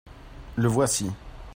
le 0.55 0.67
voici. 0.67 1.11